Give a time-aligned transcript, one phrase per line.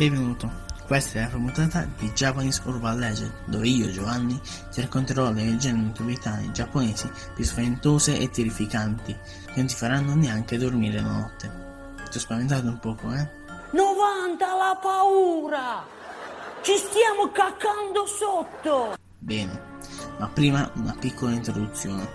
[0.00, 0.50] Benvenuto,
[0.86, 4.40] questa è la prima puntata di Japanese Urban Legend, dove io, Giovanni,
[4.70, 10.56] ti racconterò le leggende metropolitane giapponesi più spaventose e terrificanti, che non ti faranno neanche
[10.56, 11.50] dormire la notte.
[12.10, 13.28] Ti ho spaventato un poco, eh?
[13.72, 15.84] 90 la paura!
[16.62, 18.96] Ci stiamo caccando sotto!
[19.18, 19.60] Bene,
[20.16, 22.08] ma prima una piccola introduzione.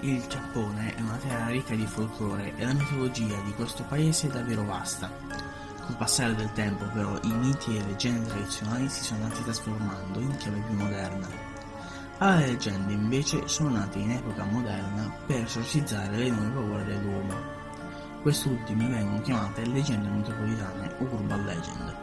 [0.00, 4.30] Il Giappone è una terra ricca di folklore e la mitologia di questo paese è
[4.30, 5.51] davvero vasta.
[5.86, 10.20] Col passare del tempo, però, i miti e le leggende tradizionali si sono andati trasformando
[10.20, 11.26] in chiave più moderna.
[12.18, 17.34] Alle leggende, invece, sono nate in epoca moderna per esorcizzare le nuove paure dell'uomo.
[18.22, 21.96] Quest'ultime vengono chiamate leggende metropolitane o urban legend.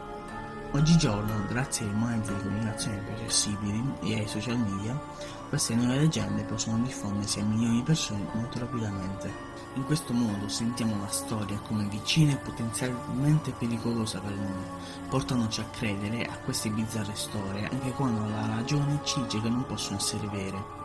[0.72, 5.00] Oggigiorno, grazie ai mezzi di comunicazione più accessibili e ai social media,
[5.48, 9.49] queste nuove leggende possono diffondersi a milioni di persone molto rapidamente.
[9.74, 14.64] In questo modo sentiamo la storia come vicina e potenzialmente pericolosa per noi,
[15.08, 19.64] portandoci a credere a queste bizzarre storie anche quando la ragione ci dice che non
[19.64, 20.78] possono essere vere.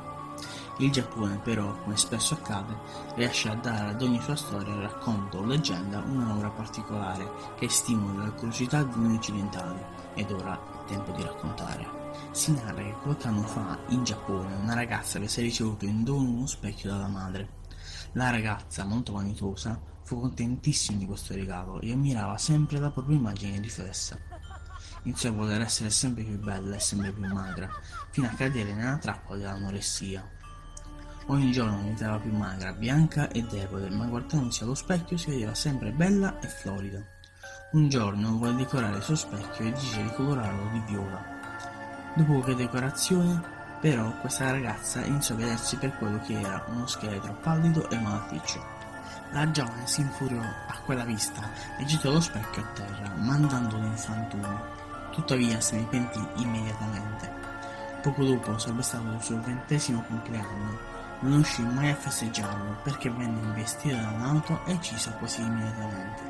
[0.77, 2.77] Il Giappone però, come spesso accade,
[3.15, 7.27] riesce a dare ad ogni sua storia, racconto o leggenda un'aura particolare
[7.57, 9.79] che stimola la curiosità di noi occidentali.
[10.13, 11.87] Ed ora è tempo di raccontare.
[12.31, 16.45] Si narra che qualche anno fa, in Giappone, una ragazza avesse ricevuto in dono uno
[16.45, 17.63] specchio dalla madre.
[18.15, 23.59] La ragazza, molto vanitosa, fu contentissima di questo regalo e ammirava sempre la propria immagine
[23.59, 24.17] riflessa.
[25.03, 27.69] Iniziò a voler essere sempre più bella e sempre più magra,
[28.11, 30.25] fino a cadere nella trappola dell'anoressia.
[31.25, 35.91] Ogni giorno diventava più magra, bianca e debole, ma guardandosi allo specchio si vedeva sempre
[35.91, 37.03] bella e florida.
[37.73, 41.21] Un giorno volle decorare il suo specchio e decise di colorarlo di viola.
[42.15, 43.37] Dopo poche decorazioni,
[43.85, 48.59] però, questa ragazza iniziò a vedersi per quello che era, uno scheletro pallido e malaticcio.
[49.29, 53.95] La giovane si infuriò a quella vista e gettò lo specchio a terra, mandandolo in
[53.95, 54.59] frantume.
[55.11, 57.31] Tuttavia se ne pentì immediatamente.
[58.01, 63.39] Poco dopo sarebbe stato il suo ventesimo compleanno non uscì mai a festeggiarlo perché venne
[63.39, 66.23] investito da un'auto e ucciso quasi immediatamente.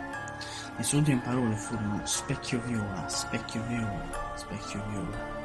[0.75, 5.44] Le sue ultime parole furono specchio viola, specchio viola, specchio viola.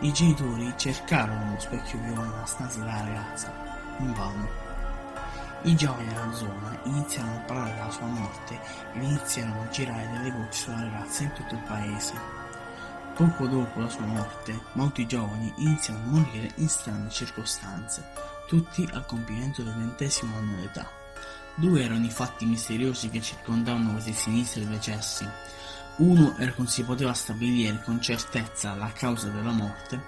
[0.00, 3.52] I genitori cercarono lo specchio viola nella stanza della ragazza,
[3.98, 4.48] invano.
[5.62, 8.60] I giovani della zona iniziarono a parlare della sua morte
[8.92, 12.14] ed iniziarono a girare delle voci sulla ragazza in tutto il paese.
[13.14, 18.04] Poco dopo la sua morte, molti giovani iniziano a morire in strane circostanze,
[18.46, 20.88] tutti al compimento del ventesimo anno d'età.
[21.56, 25.28] Due erano i fatti misteriosi che circondavano questi sinistri decessi.
[25.98, 30.00] Uno che non si poteva stabilire con certezza la causa della morte,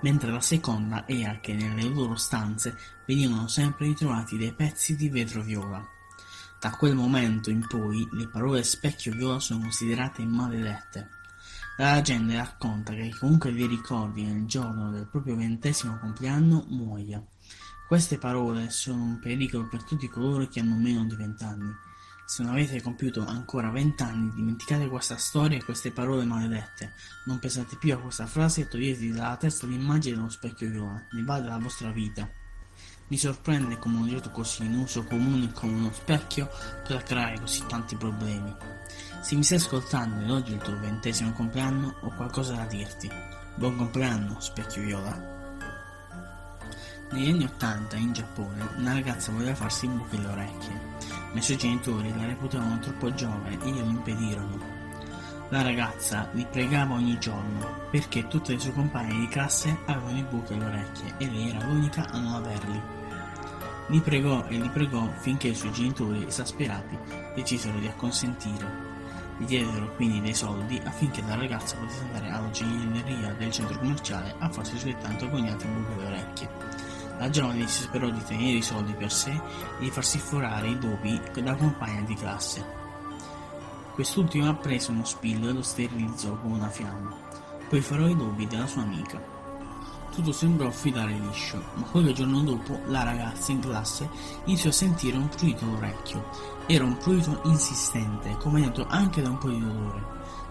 [0.00, 2.74] mentre la seconda era che nelle loro stanze
[3.06, 5.86] venivano sempre ritrovati dei pezzi di vetro viola.
[6.58, 11.10] Da quel momento in poi le parole specchio viola sono considerate maledette.
[11.76, 17.22] La leggenda racconta che chiunque vi ricordi nel giorno del proprio ventesimo compleanno muoia.
[17.86, 21.70] Queste parole sono un pericolo per tutti coloro che hanno meno di vent'anni.
[22.26, 26.94] Se non avete compiuto ancora vent'anni, dimenticate questa storia e queste parole maledette.
[27.26, 31.06] Non pensate più a questa frase e toglietevi dalla testa l'immagine dello specchio viola.
[31.10, 32.26] Ne va della vostra vita.
[33.08, 36.48] Mi sorprende come un oggetto così in uso comune come uno specchio
[36.82, 38.56] possa creare così tanti problemi.
[39.20, 43.10] Se mi stai ascoltando ed oggi è il tuo ventesimo compleanno, ho qualcosa da dirti.
[43.56, 45.33] Buon compleanno, specchio viola.
[47.10, 50.80] Negli anni Ottanta, in Giappone, una ragazza voleva farsi un buco alle orecchie,
[51.32, 54.58] ma i suoi genitori la reputavano troppo giovane e glielo impedirono.
[55.50, 60.24] La ragazza li pregava ogni giorno perché tutte le sue compagne di classe avevano i
[60.24, 62.80] buchi alle orecchie e lei era l'unica a non averli.
[63.88, 66.98] Li pregò e li pregò finché i suoi genitori, esasperati,
[67.34, 68.92] decisero di acconsentire.
[69.36, 74.34] Gli diedero quindi dei soldi affinché la ragazza potesse andare alla gioielleria del centro commerciale
[74.38, 76.93] a farsi i suoi tanto agognati buchi alle orecchie.
[77.18, 79.40] La giovane si sperò di tenere i soldi per sé e
[79.80, 82.64] di farsi forare i doppi da compagna di classe.
[83.94, 87.16] Quest'ultima prese uno spillo e lo sterilizzò con una fiamma,
[87.68, 89.22] poi farò i doppi della sua amica.
[90.12, 94.08] Tutto sembrò affidare liscio, ma qualche giorno dopo la ragazza in classe
[94.44, 96.28] iniziò a sentire un prurito all'orecchio.
[96.66, 100.02] Era un prurito insistente, accompagnato anche da un po' di dolore.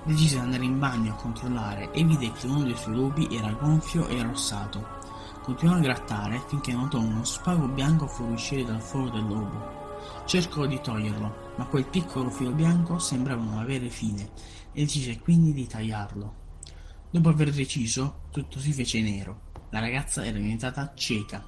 [0.04, 3.51] Decise di andare in bagno a controllare e vide che uno dei suoi lobi era
[3.54, 5.01] gonfio e arrossato.
[5.44, 9.92] Continuò a grattare finché notò uno spago bianco fuoriuscire dal foro del lobo.
[10.25, 14.31] Cercò di toglierlo, ma quel piccolo filo bianco sembrava non avere fine
[14.72, 16.34] e decise quindi di tagliarlo.
[17.10, 19.51] Dopo aver deciso, tutto si fece nero.
[19.72, 21.44] La ragazza era diventata cieca.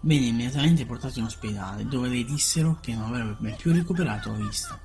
[0.00, 4.78] Venne immediatamente portata in ospedale, dove le dissero che non avrebbe più recuperato la vista.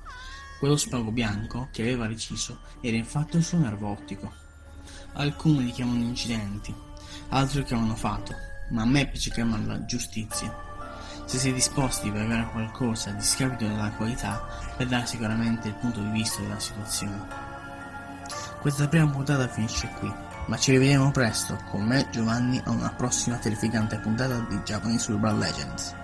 [0.58, 4.32] Quello spago bianco che aveva reciso era infatti un suo nervo ottico.
[5.12, 6.74] Alcuni li chiamano incidenti,
[7.28, 10.54] altri lo chiamano fato, ma a me piace chiamarla giustizia.
[11.24, 14.46] Se è disposti per avere qualcosa a discapito della qualità,
[14.76, 17.26] vedrà sicuramente il punto di vista della situazione.
[18.60, 20.12] Questa prima puntata finisce qui,
[20.46, 25.38] ma ci rivedremo presto con me Giovanni a una prossima terrificante puntata di Japanese Urban
[25.38, 25.94] Legends.